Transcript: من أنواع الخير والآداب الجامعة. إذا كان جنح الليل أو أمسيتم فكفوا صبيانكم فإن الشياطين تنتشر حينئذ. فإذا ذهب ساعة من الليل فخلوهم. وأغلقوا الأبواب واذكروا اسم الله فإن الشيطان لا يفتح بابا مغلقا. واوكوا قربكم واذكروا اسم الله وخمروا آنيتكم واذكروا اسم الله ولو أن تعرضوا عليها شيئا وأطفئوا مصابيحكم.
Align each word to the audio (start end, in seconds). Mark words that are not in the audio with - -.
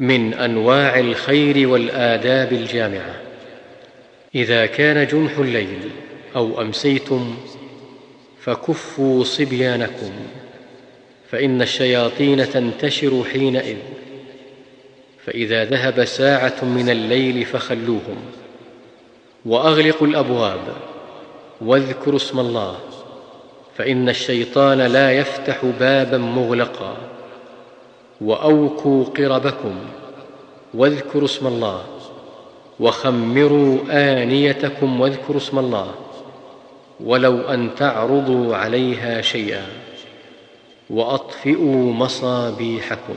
من 0.00 0.34
أنواع 0.34 0.98
الخير 0.98 1.68
والآداب 1.68 2.52
الجامعة. 2.52 3.14
إذا 4.34 4.66
كان 4.66 5.06
جنح 5.06 5.38
الليل 5.38 5.90
أو 6.36 6.60
أمسيتم 6.60 7.36
فكفوا 8.40 9.24
صبيانكم 9.24 10.12
فإن 11.30 11.62
الشياطين 11.62 12.50
تنتشر 12.50 13.24
حينئذ. 13.32 13.76
فإذا 15.26 15.64
ذهب 15.64 16.04
ساعة 16.04 16.64
من 16.64 16.90
الليل 16.90 17.44
فخلوهم. 17.44 18.16
وأغلقوا 19.46 20.06
الأبواب 20.06 20.60
واذكروا 21.60 22.16
اسم 22.16 22.40
الله 22.40 22.78
فإن 23.76 24.08
الشيطان 24.08 24.78
لا 24.78 25.12
يفتح 25.12 25.64
بابا 25.80 26.18
مغلقا. 26.18 26.96
واوكوا 28.20 29.04
قربكم 29.04 29.74
واذكروا 30.74 31.24
اسم 31.24 31.46
الله 31.46 31.82
وخمروا 32.80 33.78
آنيتكم 33.90 35.00
واذكروا 35.00 35.36
اسم 35.36 35.58
الله 35.58 35.94
ولو 37.00 37.40
أن 37.40 37.70
تعرضوا 37.78 38.56
عليها 38.56 39.20
شيئا 39.20 39.66
وأطفئوا 40.90 41.92
مصابيحكم. 41.92 43.14